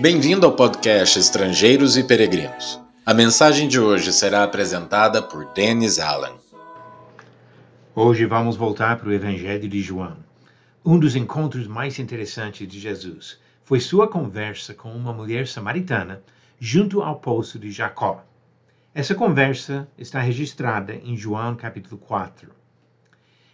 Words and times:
Bem-vindo 0.00 0.46
ao 0.46 0.56
podcast 0.56 1.18
Estrangeiros 1.18 1.98
e 1.98 2.02
Peregrinos. 2.02 2.80
A 3.04 3.12
mensagem 3.12 3.68
de 3.68 3.78
hoje 3.78 4.14
será 4.14 4.42
apresentada 4.42 5.20
por 5.20 5.44
Dennis 5.52 5.98
Allen. 5.98 6.32
Hoje 7.94 8.24
vamos 8.24 8.56
voltar 8.56 8.96
para 8.96 9.10
o 9.10 9.12
Evangelho 9.12 9.68
de 9.68 9.82
João. 9.82 10.16
Um 10.82 10.98
dos 10.98 11.16
encontros 11.16 11.66
mais 11.66 11.98
interessantes 11.98 12.66
de 12.66 12.80
Jesus 12.80 13.38
foi 13.62 13.78
sua 13.78 14.08
conversa 14.08 14.72
com 14.72 14.90
uma 14.90 15.12
mulher 15.12 15.46
samaritana 15.46 16.22
junto 16.58 17.02
ao 17.02 17.16
poço 17.16 17.58
de 17.58 17.70
Jacó. 17.70 18.24
Essa 18.94 19.14
conversa 19.14 19.86
está 19.98 20.18
registrada 20.18 20.94
em 20.94 21.14
João 21.14 21.54
capítulo 21.54 21.98
4. 21.98 22.48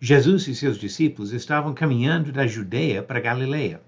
Jesus 0.00 0.48
e 0.48 0.54
seus 0.54 0.78
discípulos 0.78 1.32
estavam 1.34 1.74
caminhando 1.74 2.32
da 2.32 2.46
Judeia 2.46 3.02
para 3.02 3.20
Galileia 3.20 3.82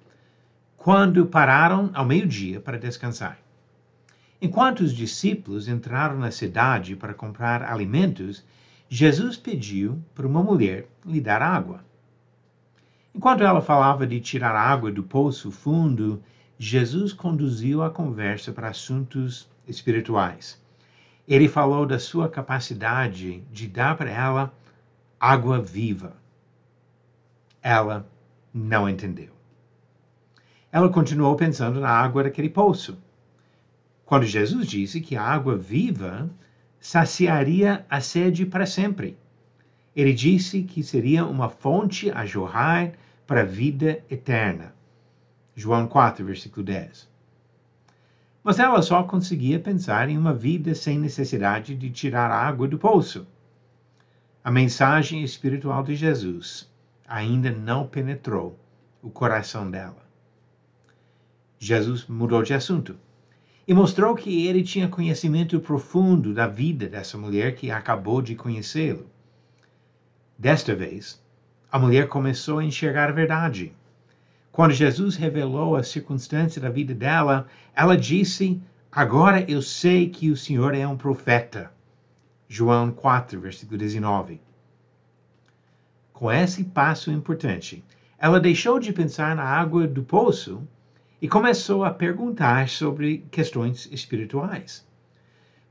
quando 0.82 1.24
pararam 1.26 1.92
ao 1.94 2.04
meio-dia 2.04 2.60
para 2.60 2.76
descansar. 2.76 3.38
Enquanto 4.40 4.80
os 4.80 4.92
discípulos 4.92 5.68
entraram 5.68 6.18
na 6.18 6.32
cidade 6.32 6.96
para 6.96 7.14
comprar 7.14 7.62
alimentos, 7.62 8.44
Jesus 8.88 9.36
pediu 9.36 10.02
para 10.12 10.26
uma 10.26 10.42
mulher 10.42 10.88
lhe 11.06 11.20
dar 11.20 11.40
água. 11.40 11.84
Enquanto 13.14 13.44
ela 13.44 13.60
falava 13.60 14.04
de 14.04 14.18
tirar 14.18 14.56
água 14.56 14.90
do 14.90 15.04
poço 15.04 15.52
fundo, 15.52 16.20
Jesus 16.58 17.12
conduziu 17.12 17.80
a 17.84 17.88
conversa 17.88 18.50
para 18.50 18.70
assuntos 18.70 19.48
espirituais. 19.68 20.60
Ele 21.28 21.46
falou 21.46 21.86
da 21.86 22.00
sua 22.00 22.28
capacidade 22.28 23.44
de 23.52 23.68
dar 23.68 23.96
para 23.96 24.10
ela 24.10 24.52
água 25.20 25.62
viva. 25.62 26.16
Ela 27.62 28.04
não 28.52 28.88
entendeu. 28.88 29.41
Ela 30.72 30.88
continuou 30.88 31.36
pensando 31.36 31.78
na 31.78 31.90
água 31.90 32.24
daquele 32.24 32.48
poço. 32.48 32.98
Quando 34.06 34.24
Jesus 34.24 34.66
disse 34.66 35.02
que 35.02 35.14
a 35.14 35.22
água 35.22 35.54
viva 35.54 36.30
saciaria 36.80 37.86
a 37.88 38.00
sede 38.00 38.44
para 38.44 38.66
sempre. 38.66 39.16
Ele 39.94 40.12
disse 40.12 40.62
que 40.62 40.82
seria 40.82 41.24
uma 41.24 41.48
fonte 41.48 42.10
a 42.10 42.26
jorrar 42.26 42.92
para 43.26 43.42
a 43.42 43.44
vida 43.44 44.02
eterna. 44.10 44.74
João 45.54 45.86
4, 45.86 46.24
versículo 46.24 46.64
10. 46.64 47.08
Mas 48.42 48.58
ela 48.58 48.82
só 48.82 49.02
conseguia 49.04 49.60
pensar 49.60 50.08
em 50.08 50.18
uma 50.18 50.34
vida 50.34 50.74
sem 50.74 50.98
necessidade 50.98 51.76
de 51.76 51.90
tirar 51.90 52.30
água 52.30 52.66
do 52.66 52.78
poço. 52.78 53.26
A 54.42 54.50
mensagem 54.50 55.22
espiritual 55.22 55.84
de 55.84 55.94
Jesus 55.94 56.68
ainda 57.06 57.50
não 57.52 57.86
penetrou 57.86 58.58
o 59.00 59.10
coração 59.10 59.70
dela. 59.70 60.02
Jesus 61.64 62.06
mudou 62.08 62.42
de 62.42 62.52
assunto 62.52 62.96
e 63.68 63.72
mostrou 63.72 64.16
que 64.16 64.48
ele 64.48 64.64
tinha 64.64 64.88
conhecimento 64.88 65.60
profundo 65.60 66.34
da 66.34 66.48
vida 66.48 66.88
dessa 66.88 67.16
mulher 67.16 67.54
que 67.54 67.70
acabou 67.70 68.20
de 68.20 68.34
conhecê-lo. 68.34 69.06
Desta 70.36 70.74
vez, 70.74 71.22
a 71.70 71.78
mulher 71.78 72.08
começou 72.08 72.58
a 72.58 72.64
enxergar 72.64 73.10
a 73.10 73.12
verdade. 73.12 73.72
Quando 74.50 74.72
Jesus 74.72 75.14
revelou 75.14 75.76
a 75.76 75.84
circunstância 75.84 76.60
da 76.60 76.68
vida 76.68 76.92
dela, 76.92 77.46
ela 77.76 77.96
disse: 77.96 78.60
Agora 78.90 79.48
eu 79.48 79.62
sei 79.62 80.10
que 80.10 80.32
o 80.32 80.36
Senhor 80.36 80.74
é 80.74 80.84
um 80.84 80.96
profeta. 80.96 81.70
João 82.48 82.90
4, 82.90 83.40
versículo 83.40 83.78
19. 83.78 84.40
Com 86.12 86.28
esse 86.28 86.64
passo 86.64 87.08
importante, 87.12 87.84
ela 88.18 88.40
deixou 88.40 88.80
de 88.80 88.92
pensar 88.92 89.36
na 89.36 89.44
água 89.44 89.86
do 89.86 90.02
poço 90.02 90.66
e 91.22 91.28
começou 91.28 91.84
a 91.84 91.90
perguntar 91.92 92.68
sobre 92.68 93.24
questões 93.30 93.88
espirituais. 93.92 94.84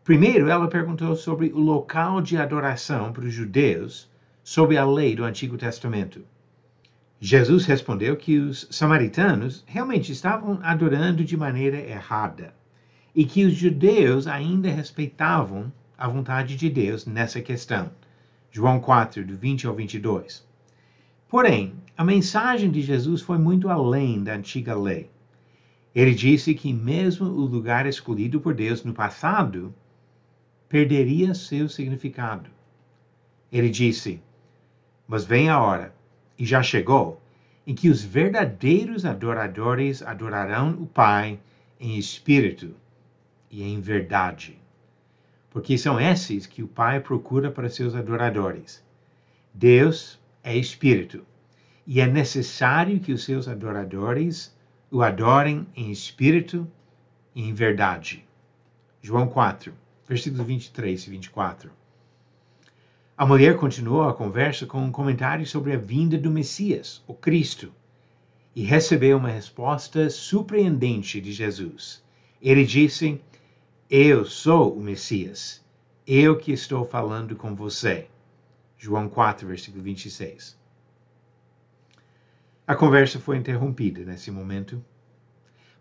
Primeiro, 0.02 0.48
ela 0.48 0.70
perguntou 0.70 1.14
sobre 1.14 1.50
o 1.50 1.60
local 1.60 2.22
de 2.22 2.38
adoração 2.38 3.12
para 3.12 3.26
os 3.26 3.34
judeus 3.34 4.10
sob 4.46 4.78
a 4.78 4.86
lei 4.86 5.14
do 5.14 5.26
Antigo 5.26 5.58
Testamento. 5.58 6.24
Jesus 7.20 7.66
respondeu 7.66 8.16
que 8.16 8.38
os 8.38 8.66
samaritanos 8.72 9.66
realmente 9.68 10.14
estavam 10.14 10.58
adorando 10.64 11.22
de 11.22 11.36
maneira 11.36 11.78
errada 11.78 12.54
e 13.14 13.26
que 13.26 13.44
os 13.44 13.54
judeus 13.54 14.28
ainda 14.28 14.70
respeitavam 14.70 15.70
a 15.98 16.08
vontade 16.08 16.56
de 16.56 16.70
Deus 16.70 17.06
nessa 17.06 17.42
questão. 17.42 17.92
João 18.50 18.80
4, 18.80 19.26
do 19.26 19.36
20 19.36 19.68
ao 19.68 19.76
22. 19.76 20.48
Porém, 21.28 21.74
a 21.98 22.06
mensagem 22.06 22.72
de 22.72 22.82
Jesus 22.82 23.22
foi 23.22 23.38
muito 23.38 23.68
além 23.68 24.24
da 24.24 24.36
antiga 24.36 24.74
lei. 24.74 25.12
Ele 25.94 26.14
disse 26.14 26.54
que 26.54 26.72
mesmo 26.72 27.28
o 27.28 27.46
lugar 27.46 27.86
escolhido 27.86 28.40
por 28.40 28.54
Deus 28.54 28.84
no 28.84 28.94
passado 28.94 29.74
perderia 30.70 31.34
seu 31.34 31.68
significado. 31.68 32.50
Ele 33.52 33.70
disse: 33.70 34.22
Mas 35.06 35.26
vem 35.26 35.50
a 35.50 35.62
hora, 35.62 35.94
e 36.40 36.46
já 36.46 36.64
chegou, 36.64 37.22
em 37.68 37.76
que 37.76 37.90
os 37.90 38.02
verdadeiros 38.02 39.06
adoradores 39.06 40.02
adorarão 40.02 40.72
o 40.82 40.88
Pai 40.88 41.40
em 41.80 41.98
espírito 41.98 42.74
e 43.50 43.64
em 43.64 43.82
verdade. 43.82 44.58
Porque 45.50 45.78
são 45.78 46.00
esses 46.00 46.48
que 46.48 46.64
o 46.64 46.68
Pai 46.68 47.02
procura 47.02 47.52
para 47.52 47.70
seus 47.70 47.94
adoradores. 47.94 48.82
Deus 49.54 50.18
é 50.42 50.56
espírito, 50.56 51.26
e 51.86 52.00
é 52.00 52.08
necessário 52.08 53.02
que 53.02 53.12
os 53.12 53.26
seus 53.26 53.50
adoradores 53.50 54.56
o 54.92 55.02
adorem 55.02 55.66
em 55.74 55.90
espírito 55.90 56.70
e 57.34 57.48
em 57.48 57.54
verdade. 57.54 58.28
João 59.02 59.26
4, 59.26 59.74
versículos 60.06 60.46
23 60.46 61.08
e 61.08 61.10
24. 61.10 61.72
A 63.18 63.26
mulher 63.26 63.56
continuou 63.56 64.04
a 64.04 64.14
conversa 64.14 64.66
com 64.66 64.80
um 64.80 64.92
comentário 64.92 65.46
sobre 65.46 65.72
a 65.72 65.78
vinda 65.78 66.18
do 66.18 66.30
Messias, 66.30 67.02
o 67.08 67.14
Cristo, 67.14 67.72
e 68.54 68.64
recebeu 68.64 69.18
uma 69.18 69.30
resposta 69.30 70.10
surpreendente 70.10 71.22
de 71.22 71.32
Jesus. 71.32 72.04
Ele 72.42 72.66
disse: 72.66 73.22
Eu 73.90 74.26
sou 74.26 74.76
o 74.76 74.84
Messias, 74.84 75.64
eu 76.06 76.38
que 76.38 76.52
estou 76.52 76.84
falando 76.84 77.34
com 77.34 77.56
você. 77.56 78.10
João 78.78 79.08
4, 79.08 79.48
versículo 79.48 79.84
26. 79.84 80.60
A 82.72 82.76
conversa 82.78 83.20
foi 83.20 83.36
interrompida 83.36 84.06
nesse 84.06 84.32
momento, 84.32 84.82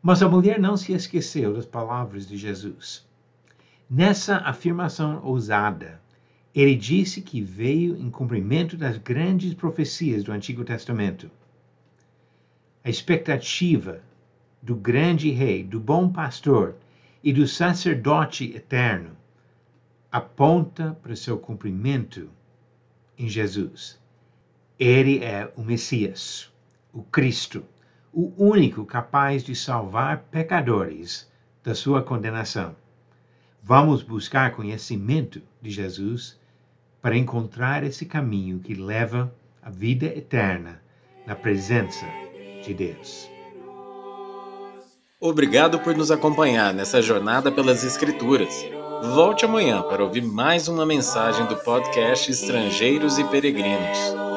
mas 0.03 0.25
a 0.25 0.29
mulher 0.29 0.59
não 0.59 0.77
se 0.77 0.93
esqueceu 0.93 1.55
das 1.55 1.65
palavras 1.65 2.27
de 2.27 2.37
Jesus. 2.37 3.09
Nessa 3.89 4.39
afirmação 4.39 5.25
ousada, 5.25 6.03
ele 6.53 6.75
disse 6.75 7.23
que 7.23 7.41
veio 7.41 7.97
em 7.97 8.11
cumprimento 8.11 8.77
das 8.77 8.99
grandes 8.99 9.55
profecias 9.55 10.25
do 10.25 10.33
Antigo 10.33 10.65
Testamento. 10.65 11.31
A 12.83 12.91
expectativa 12.91 14.03
do 14.61 14.75
grande 14.75 15.31
rei, 15.31 15.63
do 15.63 15.79
bom 15.79 16.09
pastor 16.09 16.75
e 17.23 17.33
do 17.33 17.47
sacerdote 17.47 18.53
eterno 18.53 19.17
aponta 20.11 20.99
para 21.01 21.15
seu 21.15 21.39
cumprimento 21.39 22.29
em 23.17 23.29
Jesus. 23.29 23.97
Ele 24.77 25.23
é 25.23 25.53
o 25.57 25.63
Messias 25.63 26.51
o 26.93 27.03
Cristo, 27.03 27.65
o 28.13 28.33
único 28.37 28.85
capaz 28.85 29.43
de 29.45 29.55
salvar 29.55 30.25
pecadores 30.31 31.31
da 31.63 31.75
sua 31.75 32.03
condenação. 32.03 32.75
Vamos 33.63 34.03
buscar 34.03 34.53
conhecimento 34.53 35.43
de 35.61 35.71
Jesus 35.71 36.39
para 37.01 37.17
encontrar 37.17 37.85
esse 37.85 38.07
caminho 38.07 38.59
que 38.59 38.75
leva 38.75 39.33
à 39.63 39.71
vida 39.71 40.07
eterna 40.07 40.83
na 41.27 41.35
presença 41.35 42.07
de 42.65 42.75
Deus. 42.75 43.31
Obrigado 45.21 45.79
por 45.81 45.95
nos 45.95 46.11
acompanhar 46.11 46.73
nessa 46.73 47.03
jornada 47.03 47.53
pelas 47.53 47.85
Escrituras. 47.85 48.67
Volte 49.15 49.45
amanhã 49.45 49.83
para 49.83 50.03
ouvir 50.03 50.23
mais 50.23 50.67
uma 50.67 50.87
mensagem 50.87 51.47
do 51.47 51.57
podcast 51.57 52.31
Estrangeiros 52.31 53.19
e 53.19 53.25
Peregrinos. 53.25 54.30